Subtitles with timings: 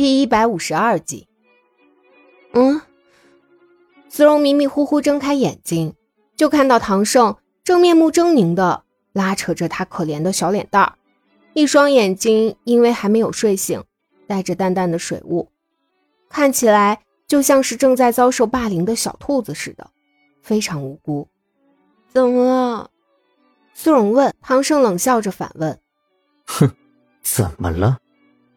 [0.00, 1.28] 第一百五十二集。
[2.54, 2.80] 嗯，
[4.08, 5.94] 苏荣迷迷糊糊睁开眼睛，
[6.34, 10.94] 就看到唐胜正面目狰狞的拉扯着他可怜的小脸蛋儿，
[11.52, 13.84] 一双眼睛因为还没有睡醒，
[14.26, 15.50] 带着淡淡的水雾，
[16.30, 19.90] 看起来就像是正在遭受霸凌的小兔子似的，
[20.40, 21.28] 非常无辜。
[22.08, 22.90] 怎么了？
[23.74, 24.34] 苏荣问。
[24.40, 25.78] 唐胜冷笑着反问
[26.48, 26.70] ：“哼，
[27.20, 27.98] 怎么了？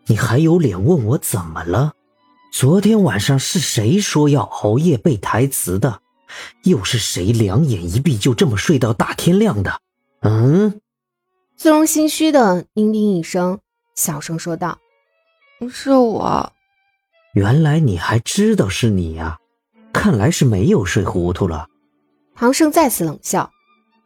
[0.08, 1.94] 你还有脸问我怎么了？
[2.52, 6.02] 昨天晚上是谁说要熬夜背台词的？
[6.64, 9.80] 又是谁两眼一闭就这么睡到大天亮的？
[10.22, 10.80] 嗯？”
[11.58, 13.60] 苏荣心虚的嘤嘤一声，
[13.96, 14.78] 小声说道
[15.72, 16.52] ：“是我。”
[17.34, 19.40] 原来你还知道是你呀？
[19.94, 21.68] 看来是没有睡糊涂了。
[22.36, 23.52] 唐胜再次冷笑，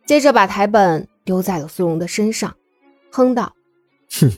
[0.05, 2.55] 接着把台本丢在了苏荣的身上，
[3.09, 3.53] 哼道
[4.19, 4.31] ：“哼，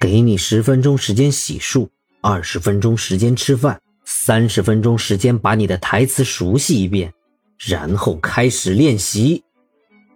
[0.00, 1.86] 给你十分钟时间洗漱，
[2.22, 7.12] 二十分钟时间吃饭，三十分钟时间把你的台词熟悉一遍，
[7.58, 9.44] 然后开始练习。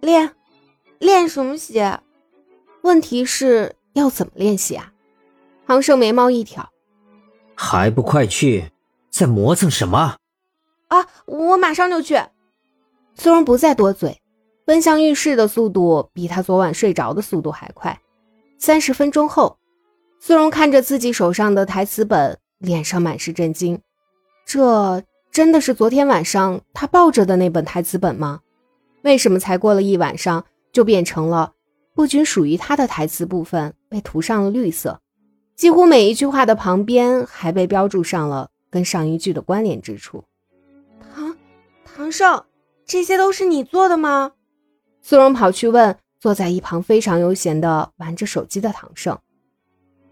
[0.01, 0.33] 练，
[0.97, 1.79] 练什么习？
[2.81, 4.91] 问题是要怎么练习啊？”
[5.67, 6.67] 唐胜眉毛一挑
[7.53, 8.71] ：“还不快去！
[9.11, 10.17] 在磨蹭什么？
[10.87, 12.19] 啊，我马上就去。”
[13.13, 14.19] 苏荣不再多嘴，
[14.65, 18.01] 奔向浴室的速度比他昨晚睡着的速度还快。
[18.57, 19.59] 三十分钟后，
[20.19, 23.79] 苏荣看着自己手上的台词本，脸上满是震惊。
[24.45, 28.41] 这真的是昨天晚上他抱着的那本台词本吗？
[29.03, 31.53] 为什么才过了一晚上，就变成了
[31.93, 34.99] 不仅属于他的台词部分被涂上了绿色，
[35.55, 40.23] 几乎每一句话的旁边还被标注上了跟上一句的关联之处？
[41.13, 41.37] 唐
[41.85, 42.43] 唐胜。
[42.87, 44.33] 这些都是你做的吗？
[45.01, 49.17] 苏荣跑去问坐在一旁非常悠闲的玩着手机的唐胜。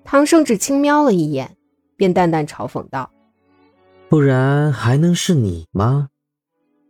[0.06, 1.58] 唐胜只轻瞄了一眼，
[1.96, 3.12] 便淡淡嘲讽道
[4.10, 6.10] ：“不然还能是你吗？”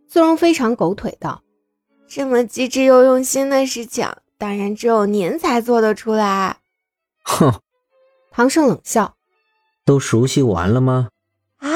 [0.08, 1.42] 苏荣非常狗腿道
[2.06, 4.08] ：“这么机智又用心的事情，
[4.38, 6.58] 当然只有您才做得出来。”
[7.24, 7.60] 哼，
[8.30, 9.16] 唐胜冷笑
[9.84, 11.08] ：“都熟悉完了吗？”
[11.58, 11.70] 啊，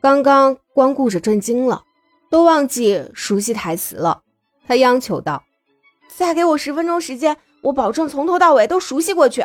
[0.00, 1.84] 刚刚光顾着震惊了。
[2.30, 4.22] 都忘记熟悉台词了，
[4.66, 5.44] 他央求道
[6.08, 9.44] ：“再给我十分钟时间，我保证从头到尾都熟悉过去。”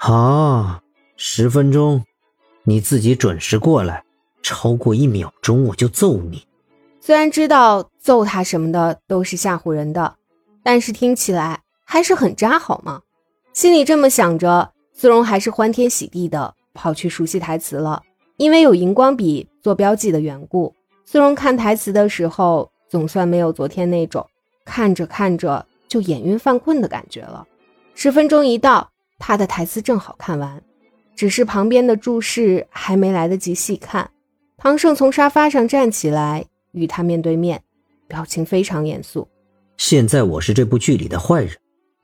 [0.00, 0.80] 好，
[1.16, 2.04] 十分钟，
[2.62, 4.04] 你自己准时过来，
[4.42, 6.46] 超过一秒钟我就揍你。
[7.00, 10.14] 虽然知道揍他什么的都是吓唬人的，
[10.62, 13.02] 但是听起来还是很渣，好吗？
[13.52, 18.00] 心里这么想着，苏荣还是欢天喜地的跑去熟悉台词了，
[18.36, 20.72] 因为有荧光笔做标记的缘故。
[21.04, 24.24] 苏荣看台词的时候，总算没有昨天那种
[24.64, 27.44] 看着看着就眼晕犯困的感觉了。
[27.94, 30.62] 十分钟一到，他的台词正好看完，
[31.14, 34.10] 只是旁边的注释还没来得及细看。
[34.56, 37.62] 唐胜从沙发上站起来，与他面对面，
[38.06, 39.28] 表情非常严肃。
[39.76, 41.52] 现在我是这部剧里的坏人，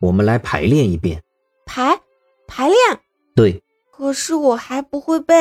[0.01, 1.23] 我们来排练一遍。
[1.67, 1.99] 排
[2.47, 2.77] 排练？
[3.35, 3.63] 对。
[3.91, 5.35] 可是我还不会背。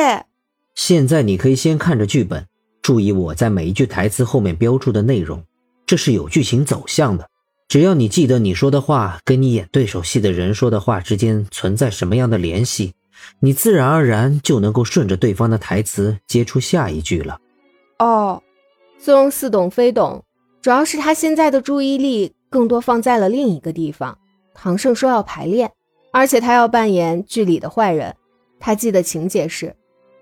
[0.74, 2.46] 现在你可以先看着剧本。
[2.82, 5.42] 注意我在每一句台词后面标注的内容，
[5.86, 7.28] 这是有剧情走向的。
[7.68, 12.94] 只要你记得你说的话跟你演对手戏的人说的话之间存在什么样的联系，
[13.40, 17.38] 你自然而然就能够顺着对方的台词接出下一句了。
[17.98, 18.42] 哦，
[18.98, 20.22] 苏荣似懂非懂，
[20.62, 24.18] 主要是他现在的注意力更多放在了另一个地方。
[24.54, 25.72] 唐胜说要排练，
[26.12, 28.14] 而且他要扮演剧里的坏人。
[28.60, 29.74] 他记得情节是：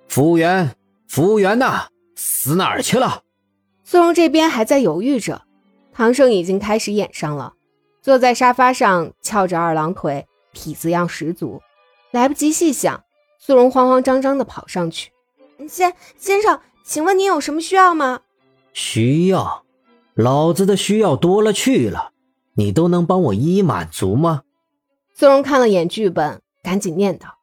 [0.08, 0.74] 服务员，
[1.06, 1.88] 服务员呐。
[2.14, 3.22] 死哪儿去了？
[3.84, 5.42] 苏荣这边还在犹豫着，
[5.92, 7.54] 唐胜已经开始演上了，
[8.00, 11.60] 坐在沙发上翘着二郎腿，痞子样十足。
[12.10, 13.04] 来不及细想，
[13.38, 15.10] 苏荣慌慌张张地跑上去
[15.68, 18.20] ：“先先生，请问您有什么需要吗
[18.72, 19.64] ？”“需要？
[20.14, 22.12] 老子的需要多了去了，
[22.54, 24.42] 你都能帮我一一满足吗？”
[25.14, 27.38] 苏荣看了眼剧本，赶紧念道：“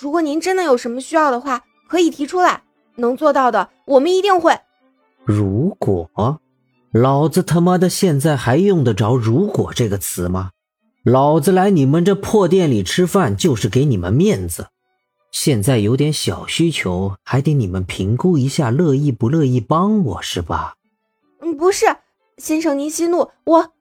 [0.00, 2.62] 如果您真的有什么需要的话，可以提出来。”
[2.96, 4.58] 能做到的，我们一定会。
[5.24, 6.10] 如果，
[6.92, 10.50] 老子他妈的现在还用得着“如果”这个词吗？
[11.04, 14.66] 老子来你们这破店里吃饭就是给你们面子。
[15.30, 20.74] 现在有点小需求，还得你们评估一下，乐意不乐意帮我是吧？
[21.40, 21.86] 嗯，不是，
[22.38, 23.30] 先生您息怒。
[23.44, 23.72] 我，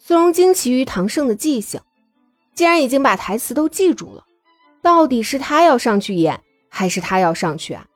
[0.00, 1.80] 苏荣惊奇于唐胜的记性，
[2.56, 4.24] 竟然已经把台词都记住了。
[4.82, 7.86] 到底是他要上去演，还是他要上去啊？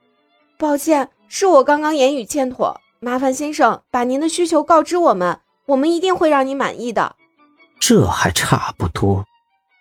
[0.56, 7.16] 抱歉，是我刚刚言语欠妥，麻烦先生把您的需求告知我们，我们一定会让您满意的。
[7.78, 9.24] 这还差不多。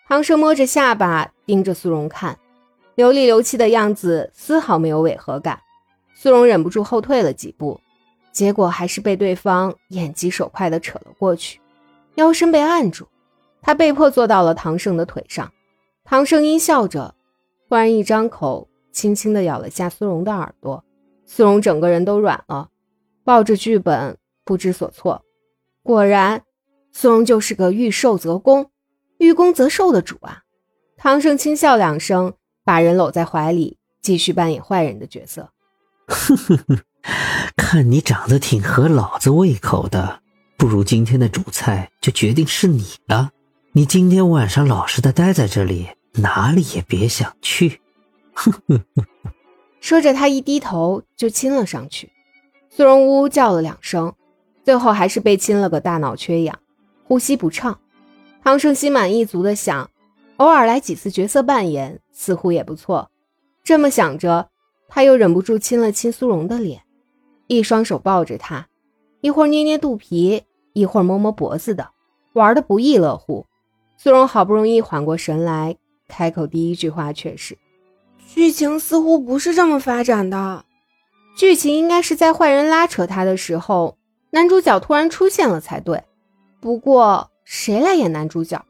[0.07, 2.37] 唐生摸着下巴盯着苏荣看，
[2.95, 5.59] 流里流气的样子丝毫没有违和感。
[6.13, 7.79] 苏荣忍不住后退了几步，
[8.31, 11.59] 结果还是被对方眼疾手快地扯了过去，
[12.15, 13.07] 腰身被按住，
[13.61, 15.51] 他被迫坐到了唐胜的腿上。
[16.03, 17.15] 唐胜阴笑着，
[17.69, 20.83] 忽然一张口，轻轻地咬了下苏荣的耳朵。
[21.25, 22.67] 苏荣整个人都软了，
[23.23, 25.23] 抱着剧本不知所措。
[25.81, 26.43] 果然，
[26.91, 28.69] 苏荣就是个欲受则攻，
[29.17, 30.43] 欲攻则受的主啊！
[30.97, 32.33] 唐胜轻笑两声，
[32.63, 35.49] 把人搂在怀里，继续扮演坏人的角色。
[36.07, 36.79] 哼哼哼，
[37.57, 40.21] 看你长得挺合老子胃口的，
[40.57, 43.31] 不如今天的主菜就决定是你了。
[43.73, 47.81] 你今天晚上老实的待在这里，哪里也别想去。
[48.33, 49.05] 哼哼哼，
[49.81, 52.09] 说着，他一低头就亲了上去。
[52.75, 54.11] 苏荣呜呜叫了两声，
[54.63, 56.57] 最后还是被亲了个大脑缺氧，
[57.03, 57.79] 呼吸不畅。
[58.43, 59.91] 唐胜心满意足的想，
[60.37, 63.11] 偶尔来几次角色扮演，似乎也不错。
[63.63, 64.49] 这么想着。
[64.89, 66.81] 他又忍不住亲了亲苏荣的脸，
[67.47, 68.67] 一双手抱着她，
[69.21, 70.43] 一会儿捏捏肚皮，
[70.73, 71.89] 一会儿摸摸脖子的，
[72.33, 73.45] 玩的不亦乐乎。
[73.97, 75.77] 苏荣好不容易缓过神来，
[76.07, 77.57] 开口第一句话却是
[78.35, 80.63] ：“剧情似乎不是这么发展的。
[81.35, 83.97] 剧情应该是在坏人拉扯他的时候，
[84.31, 86.03] 男主角突然出现了才对。
[86.59, 88.63] 不过谁来演男主角？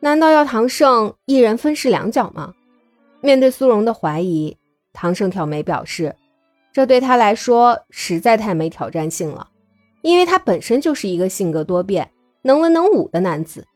[0.00, 2.54] 难道要唐胜一人分饰两角吗？”
[3.22, 4.56] 面对苏荣的怀疑。
[4.92, 6.16] 唐胜挑眉表示，
[6.72, 9.48] 这对他来说实在太没挑战性了，
[10.02, 12.10] 因为他本身就是一个性格多变、
[12.42, 13.66] 能文能武的男子，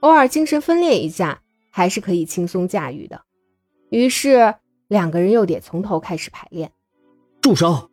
[0.00, 3.20] 偶尔精神分裂一下还是可以轻松驾驭的。
[3.90, 4.54] 于是
[4.88, 6.72] 两个人又得从头开始排练。
[7.42, 7.90] 住手！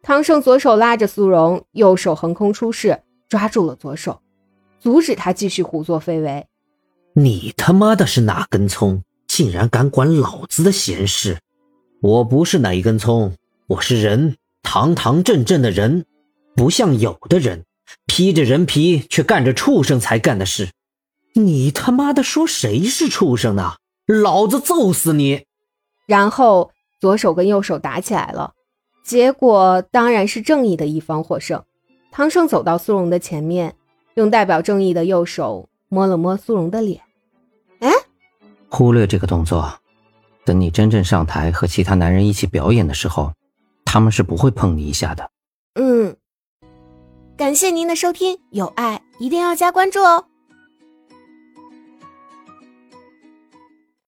[0.00, 4.22] 唐胜左手拉着苏荣，右手横空出世，抓住了左手，
[4.78, 6.46] 阻止他继续胡作非为。
[7.14, 11.38] 你他妈的是哪根葱，竟然敢管老子的闲事！
[12.00, 13.34] 我不是哪一根葱，
[13.66, 16.06] 我是人，堂堂正正的人，
[16.54, 17.64] 不像有的人
[18.06, 20.70] 披着人皮却干着畜生才干的事。
[21.34, 23.74] 你他妈的说谁是畜生呢？
[24.06, 25.46] 老子揍死你！
[26.06, 28.52] 然后左手跟右手打起来了，
[29.06, 31.62] 结果当然是正义的一方获胜。
[32.10, 33.76] 唐胜走到苏荣的前面，
[34.14, 37.00] 用代表正义的右手摸了摸苏荣的脸。
[37.78, 37.92] 哎，
[38.68, 39.72] 忽略这个动作。
[40.44, 43.32] 等你真正上台和其他男人一起表演的时候，
[43.84, 45.30] 他们是不会碰你一下的。
[45.74, 46.16] 嗯，
[47.36, 50.24] 感谢您的收听，有爱一定要加关注哦。